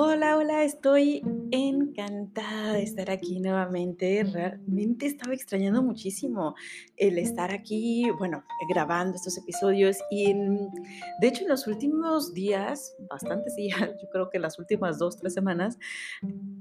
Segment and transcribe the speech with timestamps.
[0.00, 4.22] Hola, hola, estoy encantada de estar aquí nuevamente.
[4.22, 6.54] Realmente estaba extrañando muchísimo
[6.96, 10.68] el estar aquí, bueno, grabando estos episodios y en-
[11.20, 15.34] de hecho en los últimos días, bastantes días, yo creo que las últimas dos, tres
[15.34, 15.80] semanas,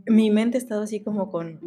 [0.07, 1.59] mi mente ha estado así como con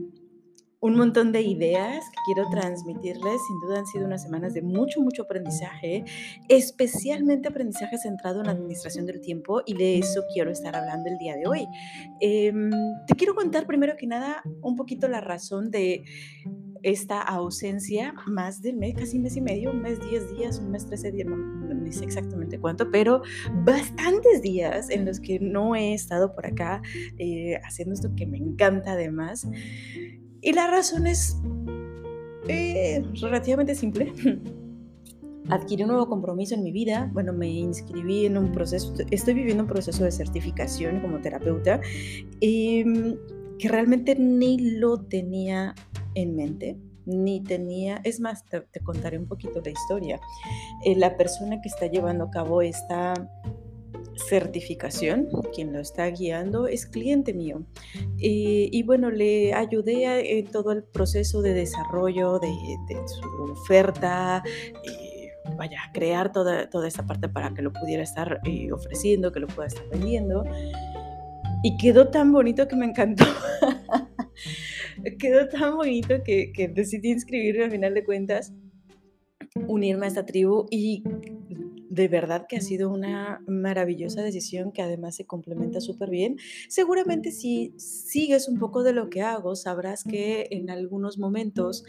[0.80, 3.40] un montón de ideas que quiero transmitirles.
[3.46, 6.04] Sin duda han sido unas semanas de mucho, mucho aprendizaje,
[6.48, 11.18] especialmente aprendizaje centrado en la administración del tiempo y de eso quiero estar hablando el
[11.18, 11.66] día de hoy.
[12.20, 12.70] Em,
[13.06, 16.02] te quiero contar primero que nada un poquito la razón de
[16.82, 20.86] esta ausencia, más del mes, casi mes y medio, un mes, diez días, un mes,
[20.86, 23.22] trece días, no, no sé exactamente cuánto, pero
[23.64, 26.80] bastantes días en los que no he estado por acá
[27.18, 29.46] eh, haciendo esto que me encanta además.
[30.42, 31.36] Y la razón es
[32.48, 34.12] eh, relativamente simple.
[35.48, 37.10] Adquirí un nuevo compromiso en mi vida.
[37.12, 41.80] Bueno, me inscribí en un proceso, estoy viviendo un proceso de certificación como terapeuta
[42.40, 43.16] em,
[43.58, 45.74] que realmente ni lo tenía
[46.14, 50.20] en mente, ni tenía, es más, te, contaré un poquito la historia.
[50.84, 53.14] Eh, la persona que está llevando a cabo esta
[54.28, 57.62] certificación, quien lo está guiando es cliente mío.
[58.18, 62.48] Eh, y bueno, le ayudé a- en todo el proceso de desarrollo de,
[62.88, 64.42] de su oferta,
[64.84, 69.32] eh, vaya, a crear toda, toda esta parte para que lo pudiera estar eh, ofreciendo,
[69.32, 70.44] que lo pueda estar vendiendo.
[71.62, 73.24] Y quedó tan bonito que me encantó.
[75.18, 78.52] quedó tan bonito que, que decidí inscribirme al final de cuentas
[79.66, 81.02] unirme a esta tribu y
[82.00, 86.38] de verdad que ha sido una maravillosa decisión que además se complementa súper bien.
[86.70, 91.84] Seguramente si sigues un poco de lo que hago, sabrás que en algunos momentos,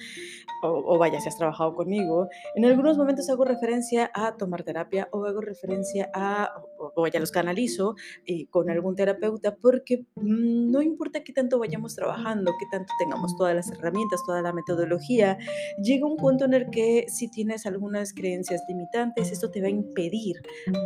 [0.64, 5.08] o, o vaya, si has trabajado conmigo, en algunos momentos hago referencia a tomar terapia
[5.14, 7.96] o hago referencia a, o, o vaya, los canalizo
[8.26, 13.38] eh, con algún terapeuta porque mm, no importa qué tanto vayamos trabajando, qué tanto tengamos
[13.38, 15.38] todas las herramientas, toda la metodología,
[15.82, 19.70] llega un punto en el que si tienes algunas creencias limitantes, esto te va a
[19.70, 20.01] impedir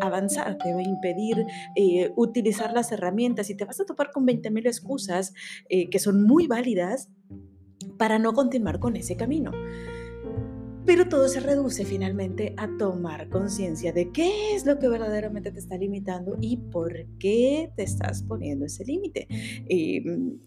[0.02, 1.46] avanzar, te va a impedir
[1.76, 5.34] eh, utilizar las herramientas y te vas a topar con 20.000 excusas
[5.70, 7.10] eh, que son muy válidas
[7.98, 9.52] para no continuar con ese camino.
[10.86, 15.58] Pero todo se reduce finalmente a tomar conciencia de qué es lo que verdaderamente te
[15.58, 19.28] está limitando y por qué te estás poniendo ese límite.
[19.68, 20.04] Eh,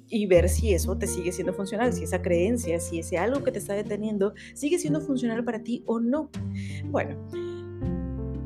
[0.06, 3.50] y ver si eso te sigue siendo funcional, si esa creencia, si ese algo que
[3.50, 6.30] te está deteniendo sigue siendo funcional para ti o no.
[6.84, 7.16] Bueno,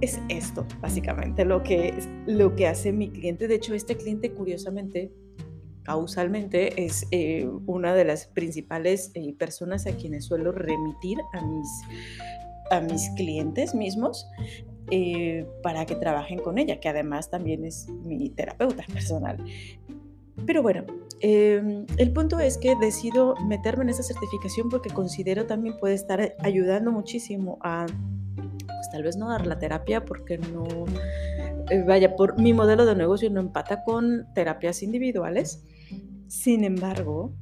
[0.03, 1.95] es esto básicamente lo que,
[2.27, 3.49] lo que hace mi cliente.
[3.49, 5.13] De hecho, este cliente curiosamente
[5.85, 11.69] causalmente es eh, una de las principales eh, personas a quienes suelo remitir a mis,
[12.71, 14.27] a mis clientes mismos
[14.91, 19.39] eh, para que trabajen con ella, que además también es mi terapeuta personal.
[20.47, 20.85] Pero bueno,
[21.21, 26.35] eh, el punto es que decido meterme en esa certificación porque considero también puede estar
[26.41, 27.87] ayudando muchísimo a,
[28.93, 30.65] tal vez no dar la terapia porque no,
[31.71, 35.65] eh, vaya, por mi modelo de negocio no empata con terapias individuales.
[36.29, 37.33] Sin embargo,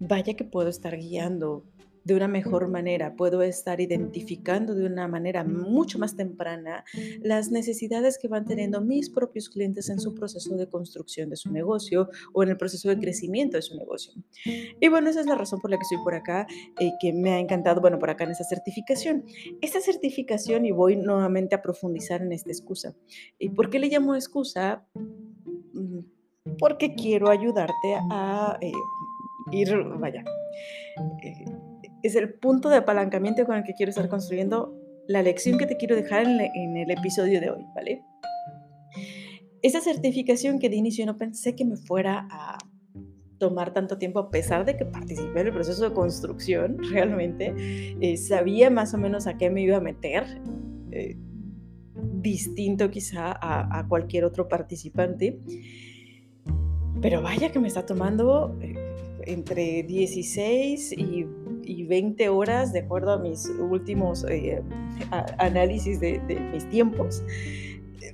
[0.00, 1.64] vaya que puedo estar guiando
[2.08, 6.82] de una mejor manera, puedo estar identificando de una manera mucho más temprana
[7.20, 11.52] las necesidades que van teniendo mis propios clientes en su proceso de construcción de su
[11.52, 14.14] negocio o en el proceso de crecimiento de su negocio.
[14.80, 16.46] Y bueno, esa es la razón por la que estoy por acá,
[16.80, 19.26] eh, que me ha encantado, bueno, por acá en esta certificación.
[19.60, 22.94] Esta certificación, y voy nuevamente a profundizar en esta excusa.
[23.38, 24.86] ¿Y por qué le llamo excusa?
[25.74, 25.98] Mm,
[26.58, 28.72] Porque quiero ayudarte a eh,
[29.52, 30.24] ir, vaya,
[31.22, 31.44] eh,
[32.02, 34.74] es el punto de apalancamiento con el que quiero estar construyendo
[35.06, 38.02] la lección que te quiero dejar en, el episodio de hoy, ¿vale?
[39.62, 42.58] Esa certificación que de inicio no pensé que me fuera a
[43.38, 47.54] tomar tanto tiempo, a pesar de que participé en el proceso de construcción, realmente
[48.00, 50.24] eh, sabía más o menos a qué me iba a meter,
[50.90, 51.16] eh,
[52.20, 55.38] distinto quizá a, a cualquier otro participante,
[57.00, 58.74] pero vaya que me está tomando eh,
[59.26, 61.26] entre 16 y,
[61.68, 64.62] y 20 horas, de acuerdo a mis últimos eh,
[65.10, 67.22] a- análisis de, de mis tiempos,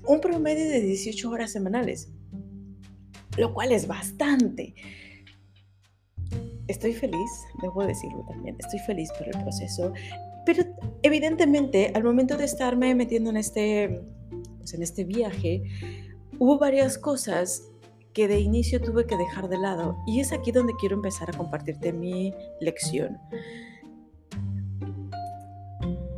[0.06, 2.10] un promedio de 18 horas semanales,
[3.38, 4.74] lo cual es bastante.
[6.66, 7.30] Estoy feliz,
[7.62, 9.92] debo decirlo también, estoy feliz por el proceso,
[10.46, 10.64] pero
[11.02, 14.02] evidentemente al momento de estarme metiendo en este,
[14.58, 15.62] pues, en este viaje,
[16.38, 17.62] hubo varias cosas
[18.14, 21.36] que de inicio tuve que dejar de lado y es aquí donde quiero empezar a
[21.36, 23.18] compartirte mi lección.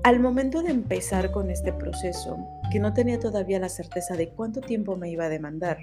[0.04, 2.36] Al momento de empezar con este proceso,
[2.70, 5.78] que no tenía todavía la certeza de cuánto tiempo me iba a demandar,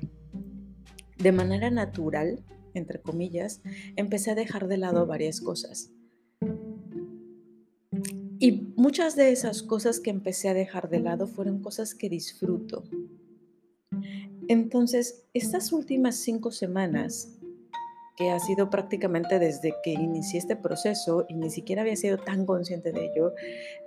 [1.17, 2.43] de manera natural,
[2.73, 3.61] entre comillas,
[3.95, 5.91] empecé a dejar de lado varias cosas.
[8.39, 12.83] Y muchas de esas cosas que empecé a dejar de lado fueron cosas que disfruto.
[14.47, 17.39] Entonces, estas últimas cinco semanas,
[18.15, 22.45] que ha sido prácticamente desde que inicié este proceso y ni siquiera había sido tan
[22.45, 23.33] consciente de ello,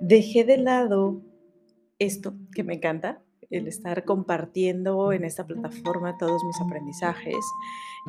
[0.00, 1.20] dejé de lado
[1.98, 7.44] esto que me encanta, el estar compartiendo en esta plataforma todos mis aprendizajes.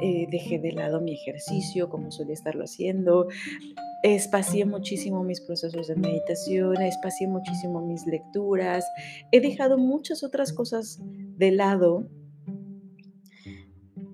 [0.02, 3.28] Eh, dejé de lado mi ejercicio como solía estarlo haciendo.
[4.04, 8.86] Espacié muchísimo mis procesos de meditación, espacié muchísimo mis lecturas.
[9.32, 11.00] He dejado muchas otras cosas
[11.38, 12.08] de lado.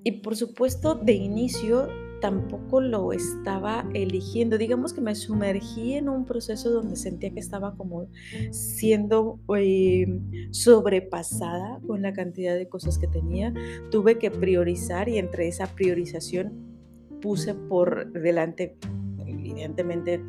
[0.03, 1.87] Y por supuesto, de inicio
[2.23, 4.57] tampoco lo estaba eligiendo.
[4.57, 8.07] Digamos que me sumergí en un proceso donde sentía que estaba como
[8.51, 10.05] siendo eh,
[10.51, 13.53] sobrepasada con la cantidad de cosas que tenía.
[13.91, 16.53] Tuve que priorizar y entre esa priorización
[17.21, 18.77] puse por delante
[19.25, 20.21] evidentemente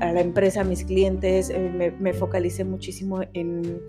[0.00, 3.82] a, la empresa, a mis clientes, eh, me, me focalicé muchísimo en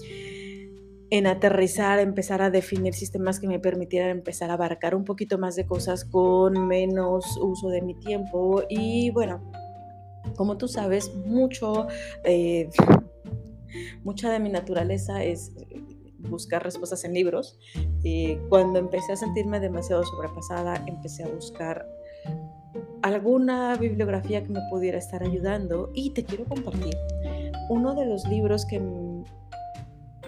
[1.09, 5.55] en aterrizar, empezar a definir sistemas que me permitieran empezar a abarcar un poquito más
[5.55, 8.63] de cosas con menos uso de mi tiempo.
[8.69, 9.41] Y bueno,
[10.35, 11.87] como tú sabes, mucho,
[12.23, 12.69] eh,
[14.03, 15.51] mucha de mi naturaleza es
[16.19, 17.59] buscar respuestas en libros.
[18.03, 21.85] Y cuando empecé a sentirme demasiado sobrepasada, empecé a buscar
[23.03, 26.97] alguna bibliografía que me pudiera estar ayudando y te quiero compartir
[27.69, 28.79] uno de los libros que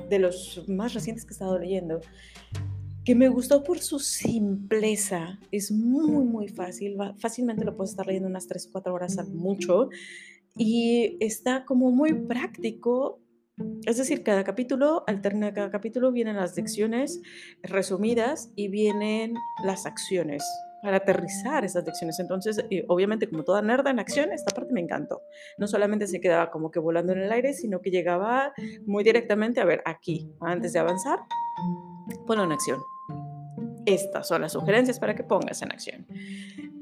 [0.10, 2.02] de los más recientes que he estado leyendo,
[3.04, 5.40] que me gustó por su simpleza.
[5.52, 6.98] Es muy, muy fácil.
[7.20, 9.90] Fácilmente lo puedes estar leyendo unas 3 o 4 horas al mucho.
[10.56, 13.22] Y está como muy práctico.
[13.86, 17.22] Es decir, cada capítulo, al término de cada capítulo, vienen las lecciones
[17.64, 20.44] resumidas y vienen las acciones
[20.82, 22.20] para aterrizar esas lecciones.
[22.20, 25.22] Entonces, eh, obviamente, como toda nerda en acción, esta parte me encantó.
[25.58, 28.54] No solamente se quedaba como que volando en el aire, sino que llegaba
[28.86, 31.20] muy directamente a ver aquí, antes de avanzar,
[32.26, 32.80] ponlo en acción.
[33.86, 36.06] Estas son las sugerencias para que pongas en acción.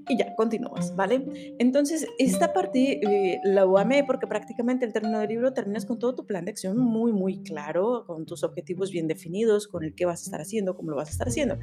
[0.07, 1.56] Y ya, continúas, ¿vale?
[1.57, 6.13] Entonces, esta parte eh, la amé porque prácticamente el término del libro terminas con todo
[6.13, 10.06] tu plan de acción muy, muy claro, con tus objetivos bien definidos, con el qué
[10.06, 11.57] vas a estar haciendo, cómo lo vas a estar haciendo.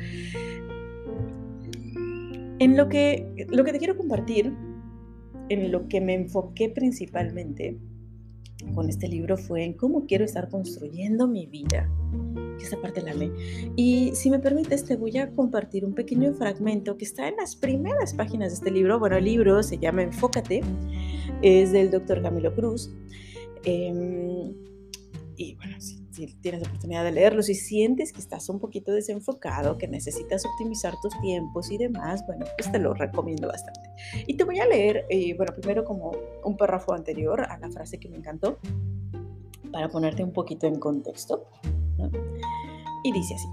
[2.62, 4.54] En lo que, lo que te quiero compartir,
[5.48, 7.76] en lo que me enfoqué principalmente
[8.72, 11.90] con este libro fue en cómo quiero estar construyendo mi vida.
[12.62, 13.32] Esta parte la ley.
[13.74, 17.56] Y si me permites, te voy a compartir un pequeño fragmento que está en las
[17.56, 19.00] primeras páginas de este libro.
[19.00, 20.60] Bueno, el libro se llama Enfócate,
[21.42, 22.94] es del doctor Camilo Cruz.
[23.64, 24.21] Em,
[26.28, 30.44] si tienes la oportunidad de leerlo, si sientes que estás un poquito desenfocado, que necesitas
[30.44, 33.80] optimizar tus tiempos y demás, bueno, pues te lo recomiendo bastante.
[34.26, 36.12] Y te voy a leer, eh, bueno, primero como
[36.44, 38.58] un párrafo anterior a la frase que me encantó,
[39.72, 41.46] para ponerte un poquito en contexto.
[43.04, 43.48] Y dice así.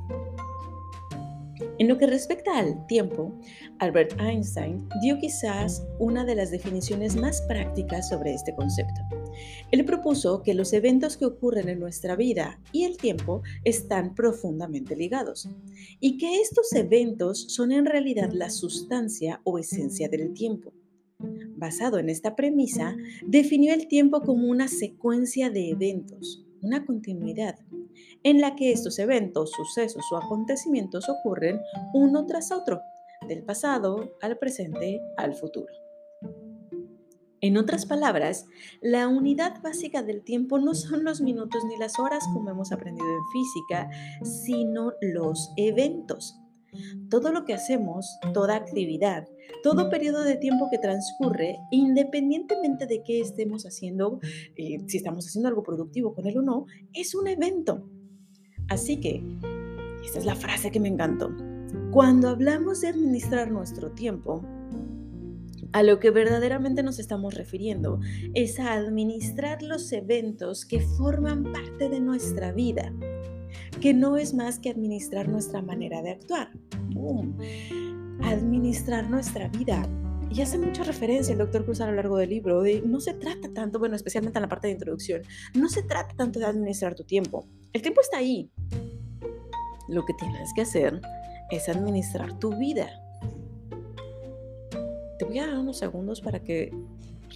[1.79, 3.33] En lo que respecta al tiempo,
[3.79, 9.01] Albert Einstein dio quizás una de las definiciones más prácticas sobre este concepto.
[9.71, 14.95] Él propuso que los eventos que ocurren en nuestra vida y el tiempo están profundamente
[14.95, 15.47] ligados
[15.99, 20.73] y que estos eventos son en realidad la sustancia o esencia del tiempo.
[21.57, 22.95] Basado en esta premisa,
[23.27, 27.59] definió el tiempo como una secuencia de eventos, una continuidad,
[28.23, 31.59] en la que estos eventos, sucesos o acontecimientos ocurren
[31.93, 32.81] uno tras otro,
[33.27, 35.88] del pasado al presente al futuro.
[37.41, 38.47] En otras palabras,
[38.81, 43.07] la unidad básica del tiempo no son los minutos ni las horas como hemos aprendido
[43.07, 43.89] en física,
[44.23, 46.37] sino los eventos.
[47.09, 49.27] Todo lo que hacemos, toda actividad,
[49.63, 54.19] todo periodo de tiempo que transcurre, independientemente de qué estemos haciendo,
[54.55, 57.89] eh, si estamos haciendo algo productivo con él o no, es un evento.
[58.67, 59.23] Así que,
[60.03, 61.35] esta es la frase que me encantó.
[61.91, 64.43] Cuando hablamos de administrar nuestro tiempo,
[65.71, 67.99] a lo que verdaderamente nos estamos refiriendo
[68.33, 72.93] es a administrar los eventos que forman parte de nuestra vida,
[73.81, 76.49] que no es más que administrar nuestra manera de actuar.
[78.23, 79.87] Administrar nuestra vida.
[80.31, 83.13] Y hace mucha referencia el doctor Cruz a lo largo del libro de no se
[83.13, 85.23] trata tanto, bueno, especialmente en la parte de introducción,
[85.55, 87.47] no se trata tanto de administrar tu tiempo.
[87.73, 88.51] El tiempo está ahí.
[89.87, 91.01] Lo que tienes que hacer
[91.49, 92.89] es administrar tu vida
[95.19, 96.71] te voy a dar unos segundos para que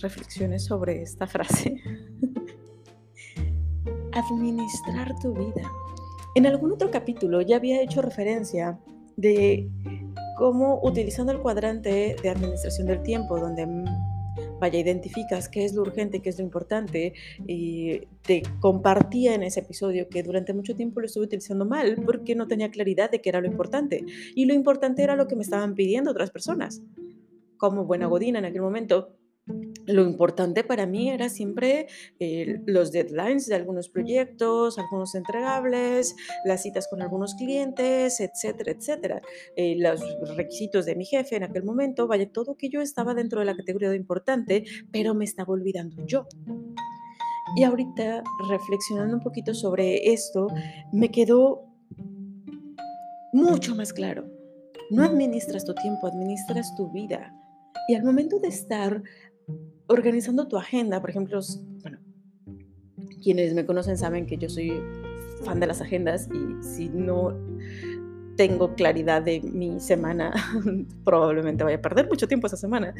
[0.01, 1.75] reflexiones sobre esta frase.
[4.13, 5.69] Administrar tu vida.
[6.35, 8.79] En algún otro capítulo ya había hecho referencia
[9.17, 9.69] de
[10.37, 13.85] como utilizando el cuadrante de administración del tiempo, donde mm,
[14.59, 17.13] vaya, identificas qué es lo urgente, qué es lo importante,
[17.45, 22.33] y te compartía en ese episodio que durante mucho tiempo lo estuve utilizando mal porque
[22.33, 24.05] no tenía claridad de qué era lo importante.
[24.35, 26.81] Y lo importante era lo que me estaban pidiendo otras personas.
[27.57, 29.15] Como buena godina en aquel momento,
[29.85, 31.87] lo importante para mí era siempre
[32.19, 39.21] eh, los deadlines de algunos proyectos, algunos entregables, las citas con algunos clientes, etcétera, etcétera.
[39.57, 40.01] Eh, los
[40.37, 43.55] requisitos de mi jefe en aquel momento, vaya, todo que yo estaba dentro de la
[43.55, 46.25] categoría de importante, pero me estaba olvidando yo.
[47.57, 50.47] Y ahorita, reflexionando un poquito sobre esto,
[50.93, 51.65] me quedó
[53.33, 54.25] mucho más claro.
[54.89, 57.33] No administras tu tiempo, administras tu vida.
[57.87, 59.03] Y al momento de estar
[59.87, 61.39] organizando tu agenda, por ejemplo,
[61.81, 61.99] bueno,
[63.21, 64.71] quienes me conocen saben que yo soy
[65.43, 67.37] fan de las agendas y si no
[68.35, 70.33] tengo claridad de mi semana,
[71.03, 72.93] probablemente vaya a perder mucho tiempo esa semana.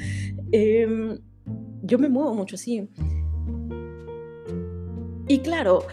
[0.51, 1.19] Em,
[1.81, 2.89] yo me muevo mucho así.
[5.27, 5.83] Y claro,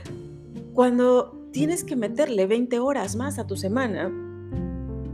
[0.75, 4.11] cuando tienes que meterle 20 horas más a tu semana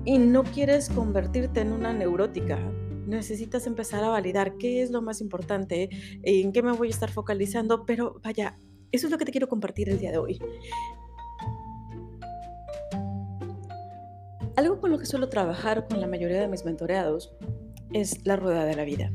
[0.05, 2.59] y no quieres convertirte en una neurótica,
[3.07, 5.89] necesitas empezar a validar qué es lo más importante,
[6.23, 8.59] en qué me voy a estar focalizando, pero vaya,
[8.93, 10.39] eso es lo que te quiero compartir el día de hoy.
[14.57, 17.35] Algo con lo que suelo trabajar con la mayoría de mis mentoreados
[17.93, 19.13] es la rueda de la vida.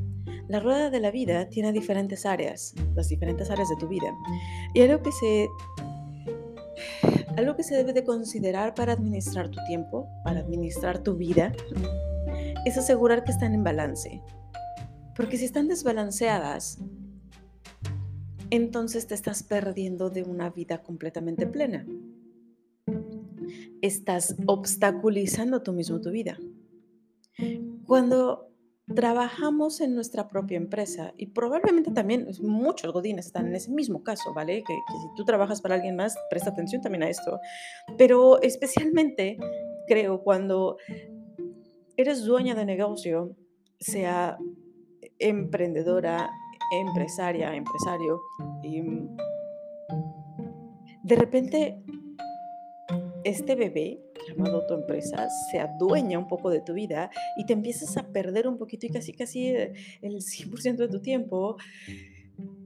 [0.48, 4.14] La rueda de la vida tiene diferentes áreas, las diferentes áreas de tu vida.
[4.74, 5.48] Y algo que se
[7.36, 11.52] algo que se debe de considerar para administrar tu tiempo, para administrar tu vida,
[12.64, 14.22] es asegurar que están en balance.
[15.16, 16.78] Porque si están desbalanceadas,
[18.50, 21.86] entonces te estás perdiendo de una vida completamente plena.
[23.80, 26.38] Estás obstaculizando tú mismo tu vida.
[27.86, 28.52] Cuando
[28.94, 34.34] trabajamos en nuestra propia empresa y probablemente también muchos godines están en ese mismo caso,
[34.34, 34.62] ¿vale?
[34.66, 37.40] Que, si tú trabajas para alguien más, presta atención también a esto.
[37.96, 39.38] Pero especialmente
[39.86, 40.76] creo cuando
[41.96, 43.36] eres dueña de negocio,
[43.78, 44.38] sea
[45.18, 46.30] emprendedora,
[46.72, 48.20] empresaria, empresario,
[48.62, 49.16] y mm,
[51.02, 51.82] de repente
[53.24, 57.96] este bebé llamado tu empresa se adueña un poco de tu vida y te empiezas
[57.96, 61.56] a perder un poquito y casi casi el 100% de tu tiempo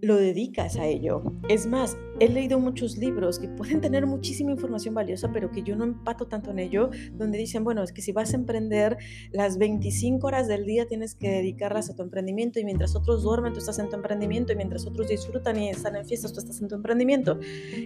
[0.00, 1.22] lo dedicas a ello.
[1.48, 5.76] Es más, he leído muchos libros que pueden tener muchísima información valiosa, pero que yo
[5.76, 8.96] no empato tanto en ello, donde dicen, bueno, es que si vas a emprender,
[9.32, 13.52] las 25 horas del día tienes que dedicarlas a tu emprendimiento y mientras otros duermen,
[13.52, 16.60] tú estás en tu emprendimiento y mientras otros disfrutan y están en fiestas, tú estás
[16.60, 17.38] en tu emprendimiento.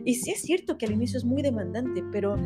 [0.05, 2.37] Y sí es cierto que al inicio es muy demandante, pero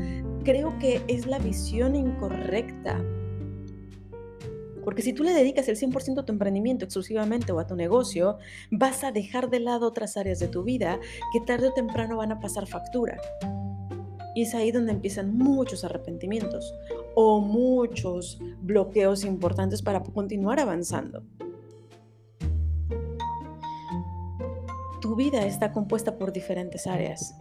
[0.45, 3.03] creo que es la visión incorrecta
[4.85, 8.39] porque si tú le dedicas el 100% a tu emprendimiento exclusivamente o a tu negocio,
[8.71, 11.01] vas a dejar de lado otras áreas de tu vida
[11.33, 13.19] que tarde o temprano van a pasar factura.
[14.35, 16.75] Y es ahí donde empiezan muchos arrepentimientos
[17.15, 21.23] o muchos bloqueos importantes para continuar avanzando.
[25.01, 27.37] Tu vida está compuesta por diferentes áreas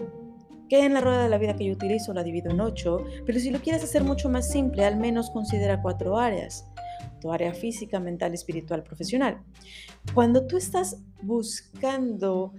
[0.70, 3.40] que en la rueda de la vida que yo utilizo la divido en ocho, pero
[3.40, 6.73] si lo quieres hacer mucho más simple, al menos considera cuatro áreas
[7.24, 9.42] tu área física, mental, espiritual, profesional.
[10.14, 12.54] Cuando tú estás buscando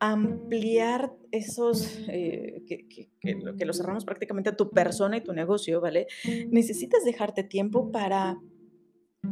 [0.00, 5.80] ampliar esos, eh, que, que, que, lo cerramos prácticamente a tu persona y tu negocio,
[5.80, 6.08] ¿vale?
[6.50, 8.40] Necesitas dejarte tiempo para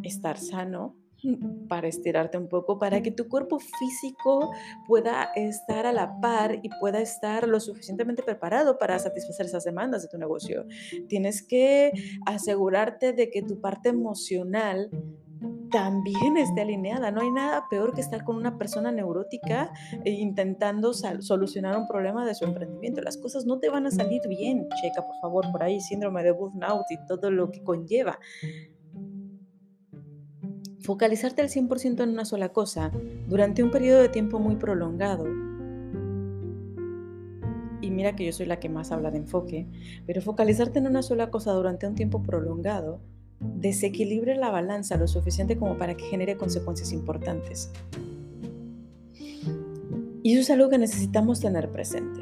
[0.04, 0.96] estar sano,
[1.68, 4.52] para estirarte un poco, para que tu cuerpo físico
[4.86, 10.02] pueda estar a la par y pueda estar lo suficientemente preparado para satisfacer esas demandas
[10.02, 10.66] de tu negocio.
[11.08, 11.92] Tienes que
[12.26, 14.90] asegurarte de que tu parte emocional
[15.70, 17.10] también esté alineada.
[17.10, 19.72] No hay nada peor que estar con una persona neurótica
[20.04, 23.00] e intentando solucionar un problema de su emprendimiento.
[23.00, 24.68] Las cosas no te van a salir bien.
[24.80, 28.20] Checa, por favor, por ahí síndrome de burnout y todo lo que conlleva.
[30.84, 32.92] Focalizarte al 100% en una sola cosa
[33.26, 35.24] durante un periodo de tiempo muy prolongado.
[37.80, 39.66] Y mira que yo soy la que más habla de enfoque,
[40.06, 43.00] pero focalizarte en una sola cosa durante un tiempo prolongado
[43.40, 47.72] desequilibre la balanza lo suficiente como para que genere consecuencias importantes.
[50.22, 52.20] Y eso es algo que necesitamos tener presente.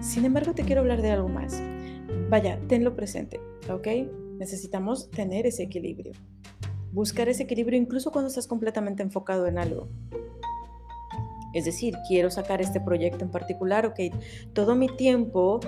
[0.00, 1.62] Sin embargo, te quiero hablar de algo más.
[2.30, 3.38] Vaya, tenlo presente,
[3.70, 3.86] ¿ok?
[4.40, 6.14] Necesitamos tener ese equilibrio
[6.94, 9.88] buscar ese equilibrio incluso cuando estás completamente enfocado en algo.
[11.52, 13.98] Es decir, quiero sacar este proyecto en particular, ok,
[14.52, 15.60] todo mi tiempo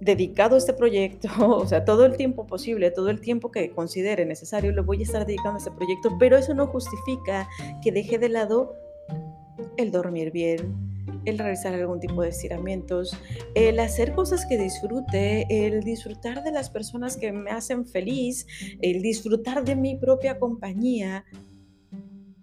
[0.00, 4.24] dedicado a este proyecto, o sea, todo el tiempo posible, todo el tiempo que considere
[4.24, 7.48] necesario, lo voy a estar dedicando a este proyecto, pero eso no justifica
[7.82, 8.74] que deje de lado
[9.76, 10.89] el dormir bien,
[11.24, 13.16] el realizar algún tipo de estiramientos,
[13.54, 18.46] el hacer cosas que disfrute, el disfrutar de las personas que me hacen feliz,
[18.80, 21.24] el disfrutar de mi propia compañía,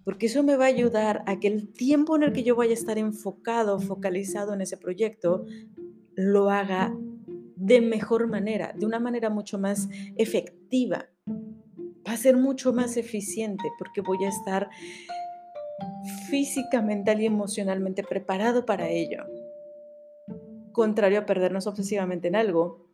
[0.04, 2.70] porque eso me va a ayudar a que el tiempo en el que yo vaya
[2.70, 5.44] a estar enfocado, focalizado en ese proyecto,
[6.14, 6.96] lo haga
[7.56, 11.10] de mejor manera, de una manera mucho más efectiva.
[11.28, 14.70] Va a ser mucho más eficiente porque voy a estar
[16.30, 19.24] física, mental y emocionalmente preparado para ello.
[20.72, 22.86] Contrario a perdernos obsesivamente en algo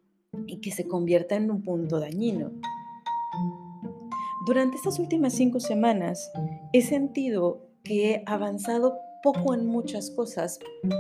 [0.46, 2.52] y que se convierta en un punto dañino.
[4.46, 6.30] Durante estas últimas cinco semanas
[6.72, 10.58] he sentido que he avanzado poco en muchas cosas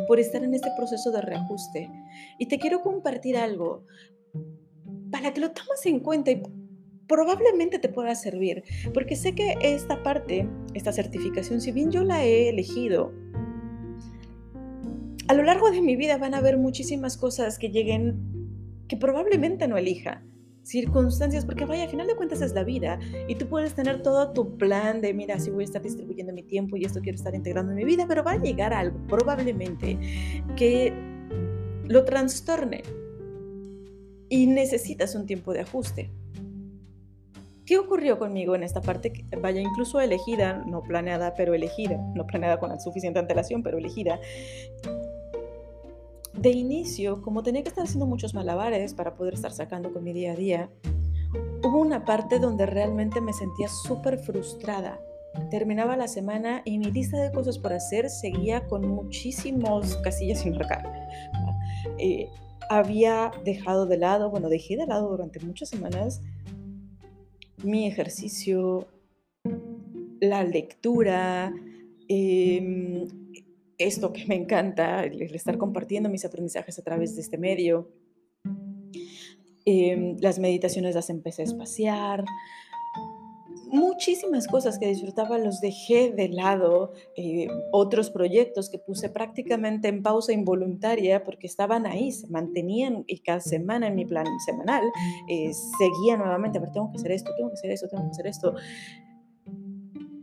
[0.08, 1.90] por estar en este proceso de reajuste.
[2.38, 3.84] Y te quiero compartir algo
[5.10, 6.42] para que lo tomes en cuenta y
[7.06, 12.24] probablemente te pueda servir, porque sé que esta parte, esta certificación, si bien yo la
[12.24, 13.12] he elegido,
[15.28, 18.34] a lo largo de mi vida van a haber muchísimas cosas que lleguen
[18.88, 20.22] que probablemente no elija
[20.64, 24.32] circunstancias, porque vaya, a final de cuentas es la vida y tú puedes tener todo
[24.32, 27.34] tu plan de, mira, si voy a estar distribuyendo mi tiempo y esto quiero estar
[27.34, 29.98] integrando en mi vida, pero va a llegar algo probablemente
[30.56, 30.92] que
[31.86, 32.82] lo trastorne
[34.30, 36.10] y necesitas un tiempo de ajuste.
[37.66, 39.24] ¿Qué ocurrió conmigo en esta parte?
[39.40, 44.20] Vaya, incluso elegida, no planeada, pero elegida, no planeada con suficiente antelación, pero elegida,
[46.34, 50.12] de inicio, como tenía que estar haciendo muchos malabares para poder estar sacando con mi
[50.12, 50.70] día a día,
[51.62, 55.00] hubo una parte donde realmente me sentía súper frustrada.
[55.50, 60.54] Terminaba la semana y mi lista de cosas por hacer seguía con muchísimos casillas sin
[60.54, 60.84] marcar.
[61.98, 62.28] Eh,
[62.68, 66.20] había dejado de lado, bueno, dejé de lado durante muchas semanas
[67.64, 68.86] mi ejercicio,
[70.20, 71.52] la lectura,
[72.08, 73.06] eh,
[73.78, 77.90] esto que me encanta, el, estar compartiendo mis aprendizajes a través de este medio.
[79.64, 82.24] Em, las meditaciones las empecé a espaciar.
[83.74, 86.92] Muchísimas cosas que disfrutaba los dejé de lado.
[87.16, 93.18] Eh, otros proyectos que puse prácticamente en pausa involuntaria porque estaban ahí, se mantenían y
[93.18, 94.84] cada semana en mi plan semanal
[95.28, 98.26] eh, seguía nuevamente, pero tengo que hacer esto, tengo que hacer esto, tengo que hacer
[98.28, 98.54] esto.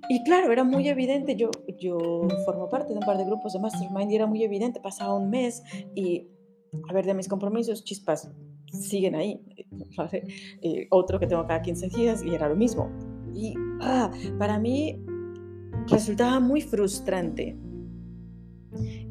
[0.08, 1.98] Y claro, era muy evidente, yo, yo
[2.46, 5.30] formo parte de un par de grupos de Mastermind y era muy evidente, pasaba un
[5.30, 5.62] mes
[5.94, 6.30] y,
[6.90, 8.32] a ver, de mis compromisos, chispas,
[8.72, 9.42] siguen ahí.
[10.64, 13.11] Eh, otro que tengo cada 15 días y era lo mismo.
[13.34, 15.04] Y ah, para mí
[15.88, 17.58] resultaba muy frustrante.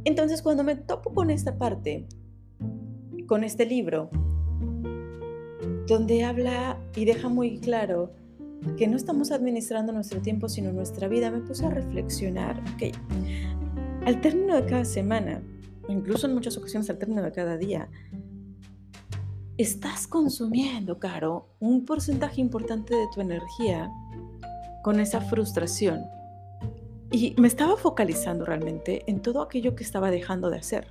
[0.04, 2.06] Entonces, cuando me topo con esta parte,
[3.26, 4.10] con este libro,
[5.86, 8.12] donde habla y deja muy claro
[8.76, 12.94] que no estamos administrando nuestro tiempo, sino nuestra vida, me puse a reflexionar, ok,
[14.06, 15.42] al término de cada semana,
[15.88, 17.88] incluso en muchas ocasiones al término de cada día,
[19.60, 23.90] estás consumiendo, Caro, un porcentaje importante de tu energía
[24.82, 26.04] con esa frustración.
[27.10, 30.86] Y me estaba focalizando realmente en todo aquello que estaba dejando de hacer.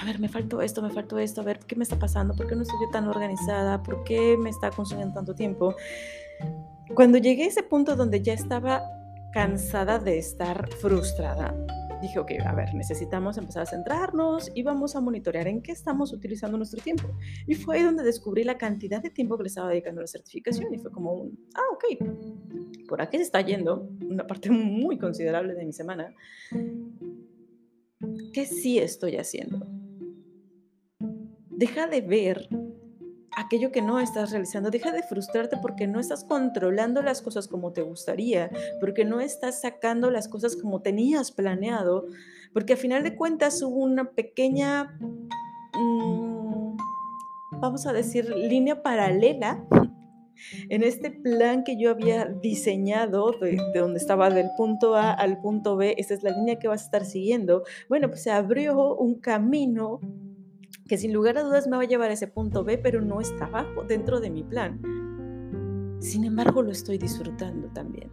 [0.00, 2.34] A ver, me faltó esto, me faltó esto, a ver, ¿qué me está pasando?
[2.34, 3.82] ¿Por qué no estoy tan organizada?
[3.82, 5.74] ¿Por qué me está consumiendo tanto tiempo?
[6.94, 8.82] Cuando llegué a ese punto donde ya estaba
[9.32, 11.54] cansada de estar frustrada,
[12.00, 16.12] dije, ok, a ver, necesitamos empezar a centrarnos y vamos a monitorear en qué estamos
[16.12, 17.08] utilizando nuestro tiempo.
[17.46, 20.08] Y fue ahí donde descubrí la cantidad de tiempo que le estaba dedicando a la
[20.08, 21.84] certificación y fue como ah, ok,
[22.88, 26.14] por aquí se está yendo una parte muy considerable de mi semana.
[28.32, 29.66] ¿Qué sí estoy haciendo?
[31.50, 32.48] Deja de ver
[33.38, 34.70] aquello que no estás realizando.
[34.70, 39.60] Deja de frustrarte porque no estás controlando las cosas como te gustaría, porque no estás
[39.60, 42.06] sacando las cosas como tenías planeado,
[42.52, 44.98] porque a final de cuentas hubo una pequeña,
[45.72, 46.76] mm,
[47.60, 49.64] vamos a decir, línea paralela
[50.68, 55.40] en este plan que yo había diseñado, de, de, donde estaba del punto A al
[55.40, 58.96] punto B, esa es la línea que vas a estar siguiendo, bueno, pues se abrió
[58.96, 60.00] un camino
[60.88, 63.20] que sin lugar a dudas me va a llevar a ese punto B, pero no
[63.20, 64.80] estaba dentro de mi plan.
[66.00, 68.10] Sin embargo, lo estoy disfrutando también.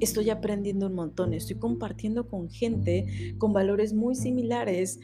[0.00, 5.00] Estoy aprendiendo un montón, estoy compartiendo con gente con valores muy similares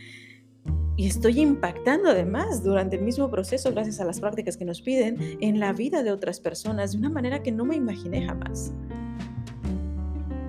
[0.97, 5.17] y estoy impactando además durante el mismo proceso, gracias a las prácticas que nos piden,
[5.41, 8.73] en la vida de otras personas de una manera que no me imaginé jamás.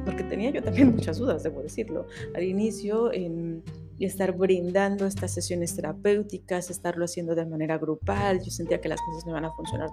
[0.06, 2.06] Porque tenía yo también muchas dudas, debo decirlo.
[2.36, 3.64] Al inicio, en
[3.98, 8.42] y estar brindando estas sesiones terapéuticas, estarlo haciendo de manera grupal.
[8.42, 9.90] Yo sentía que las cosas me van a funcionar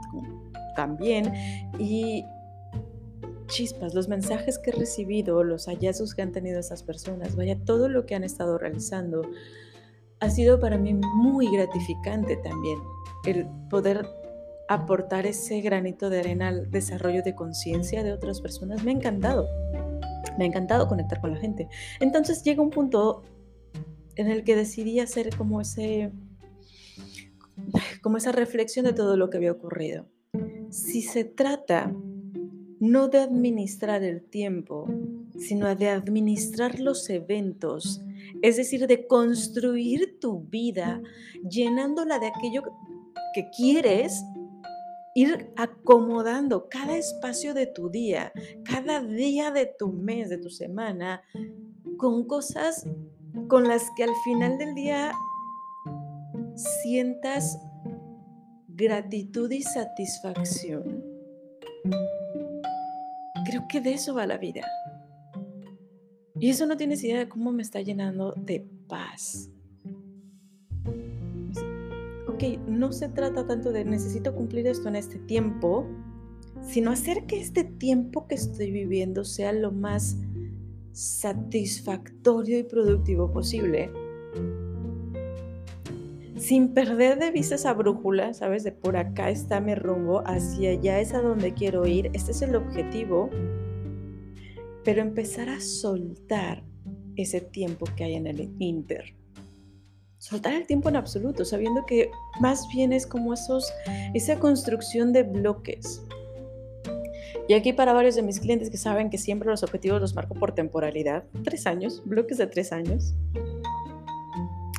[0.76, 1.32] tan bien
[1.78, 2.24] y
[3.46, 7.88] chispas, los mensajes que he recibido, los hallazgos que han tenido esas personas, vaya, todo
[7.88, 9.22] lo que han estado realizando,
[10.20, 12.78] ha sido para mí muy gratificante también
[13.26, 14.06] el poder
[14.68, 18.84] aportar ese granito de arena al desarrollo de conciencia de otras personas.
[18.84, 19.48] Me ha encantado,
[20.38, 21.68] me ha encantado conectar con la gente.
[21.98, 23.22] Entonces llega un punto
[24.20, 26.12] en el que decidí hacer como ese
[28.02, 30.06] como esa reflexión de todo lo que había ocurrido.
[30.70, 31.94] Si se trata
[32.78, 34.88] no de administrar el tiempo,
[35.38, 38.00] sino de administrar los eventos,
[38.42, 41.02] es decir, de construir tu vida
[41.48, 42.62] llenándola de aquello
[43.34, 44.22] que quieres,
[45.14, 48.32] ir acomodando cada espacio de tu día,
[48.64, 51.22] cada día de tu mes, de tu semana,
[51.96, 52.86] con cosas
[53.48, 55.12] con las que al final del día
[56.82, 57.58] sientas
[58.68, 61.04] gratitud y satisfacción.
[63.44, 64.62] Creo que de eso va la vida.
[66.38, 69.50] Y eso no tienes idea de cómo me está llenando de paz.
[72.28, 75.86] Ok, no se trata tanto de necesito cumplir esto en este tiempo,
[76.62, 80.16] sino hacer que este tiempo que estoy viviendo sea lo más
[80.92, 83.90] satisfactorio y productivo posible.
[86.36, 88.64] Sin perder de vista esa brújula, ¿sabes?
[88.64, 92.40] De por acá está mi rumbo, hacia allá es a donde quiero ir, este es
[92.40, 93.28] el objetivo,
[94.84, 96.64] pero empezar a soltar
[97.16, 99.14] ese tiempo que hay en el Inter.
[100.16, 103.70] Soltar el tiempo en absoluto, sabiendo que más bien es como esos,
[104.14, 106.02] esa construcción de bloques.
[107.50, 110.34] Y aquí para varios de mis clientes que saben que siempre los objetivos los marco
[110.36, 113.12] por temporalidad, tres años, bloques de tres años.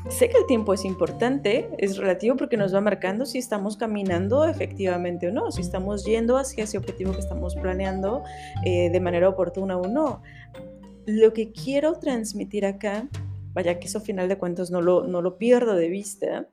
[0.08, 4.46] Sé que el tiempo es importante, es relativo porque nos va marcando si estamos caminando
[4.46, 8.24] efectivamente o no, si estamos yendo hacia ese objetivo que estamos planeando
[8.64, 10.22] eh, de manera oportuna o no.
[11.06, 13.10] Lo que quiero transmitir acá,
[13.52, 16.48] vaya que eso final de cuentas no lo, no lo pierdo de vista,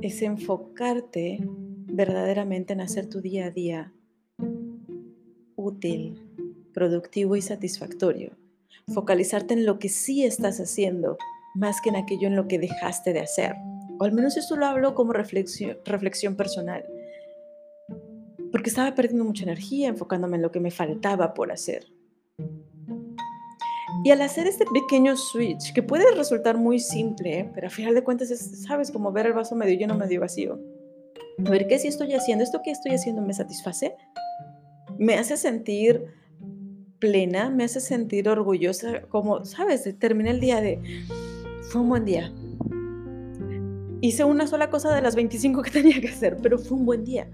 [0.00, 3.92] es enfocarte verdaderamente en hacer tu día a día
[5.72, 6.20] útil,
[6.72, 8.32] productivo y satisfactorio.
[8.92, 11.16] Focalizarte en lo que sí estás haciendo
[11.54, 13.54] más que en aquello en lo que dejaste de hacer.
[13.98, 16.84] O al menos esto lo hablo como reflexión, reflexión personal.
[18.50, 21.86] Porque estaba perdiendo mucha energía enfocándome en lo que me faltaba por hacer.
[24.04, 28.02] Y al hacer este pequeño switch, que puede resultar muy simple, pero a final de
[28.02, 30.58] cuentas es, sabes, como ver el vaso medio lleno, medio vacío.
[31.46, 32.42] A ver, ¿qué sí estoy haciendo?
[32.42, 33.94] ¿Esto que estoy haciendo me satisface?
[35.02, 36.04] ¿Me hace sentir
[37.00, 37.50] plena?
[37.50, 39.02] ¿Me hace sentir orgullosa?
[39.08, 40.80] Como, sabes, terminé el día de,
[41.70, 42.32] fue un buen día.
[44.00, 47.02] Hice una sola cosa de las 25 que tenía que hacer, pero fue un buen
[47.02, 47.28] día.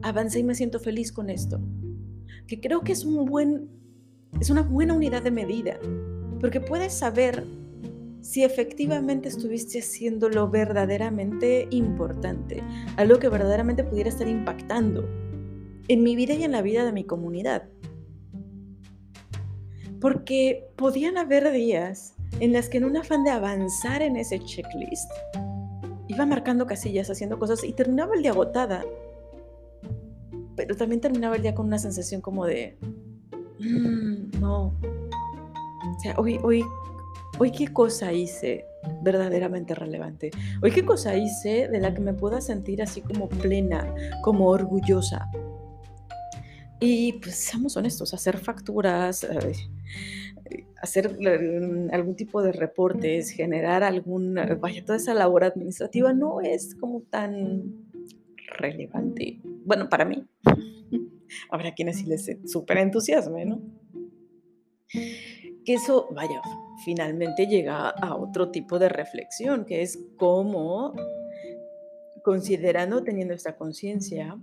[0.00, 1.60] Avancé y me siento feliz con esto.
[2.46, 3.68] Que creo que es un buen
[4.40, 5.78] es una buena unidad de medida,
[6.40, 7.44] porque puedes saber
[8.22, 12.62] si efectivamente estuviste haciendo lo verdaderamente importante,
[12.96, 15.25] algo que verdaderamente pudiera estar impactando
[15.88, 17.68] en mi vida y en la vida de mi comunidad.
[20.00, 25.10] Porque podían haber días en las que en un afán de avanzar en ese checklist,
[26.08, 28.84] iba marcando casillas, haciendo cosas y terminaba el día agotada.
[30.54, 32.78] Pero también terminaba el día con una sensación como de,
[33.58, 34.66] mm, no.
[34.66, 36.64] O sea, hoy, hoy,
[37.38, 38.64] hoy qué cosa hice
[39.02, 40.30] verdaderamente relevante.
[40.62, 45.28] Hoy qué cosa hice de la que me pueda sentir así como plena, como orgullosa.
[46.80, 49.26] Y pues seamos honestos, hacer facturas,
[50.80, 51.18] hacer
[51.92, 57.86] algún tipo de reportes, generar algún, vaya, toda esa labor administrativa no es como tan
[58.58, 59.40] relevante.
[59.64, 60.26] Bueno, para mí.
[61.50, 63.60] Habrá quienes sí les súper entusiasme, ¿no?
[65.64, 66.40] Que eso, vaya,
[66.84, 70.94] finalmente llega a otro tipo de reflexión, que es cómo,
[72.22, 74.38] considerando, teniendo esta conciencia,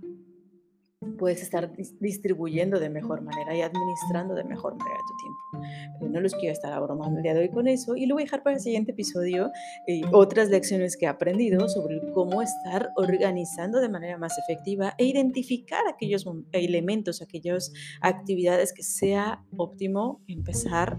[1.18, 5.68] puedes estar distribuyendo de mejor manera y administrando de mejor manera tu tiempo.
[5.98, 8.22] Pero no los quiero estar abrumando el día de hoy con eso y lo voy
[8.22, 9.50] a dejar para el siguiente episodio
[9.86, 15.04] eh, otras lecciones que he aprendido sobre cómo estar organizando de manera más efectiva e
[15.04, 20.98] identificar aquellos elementos, aquellas actividades que sea óptimo empezar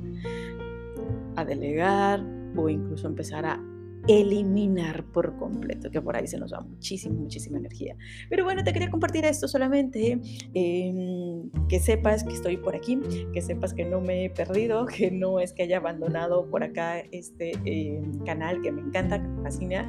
[1.35, 2.23] a delegar
[2.55, 3.74] o incluso empezar a
[4.07, 7.95] eliminar por completo, que por ahí se nos va muchísima, muchísima energía.
[8.29, 10.19] Pero bueno, te quería compartir esto solamente,
[10.53, 12.99] em, que sepas que estoy por aquí,
[13.33, 16.99] que sepas que no me he perdido, que no es que haya abandonado por acá
[17.11, 19.87] este em, canal que me encanta, que me fascina.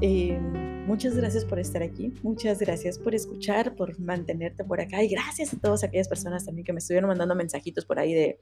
[0.00, 5.08] Em, muchas gracias por estar aquí, muchas gracias por escuchar, por mantenerte por acá y
[5.08, 8.40] gracias a todas aquellas personas también que me estuvieron mandando mensajitos por ahí de,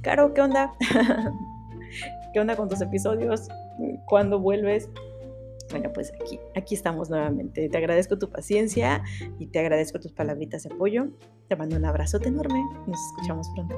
[0.00, 0.72] Caro, ¿qué onda?
[2.32, 3.48] ¿Qué onda con tus episodios?
[4.06, 4.88] ¿Cuándo vuelves?
[5.70, 7.68] Bueno, pues aquí, aquí estamos nuevamente.
[7.68, 9.02] Te agradezco tu paciencia
[9.38, 11.06] y te agradezco tus palabritas de apoyo.
[11.48, 12.62] Te mando un abrazote enorme.
[12.86, 13.74] Nos escuchamos pronto.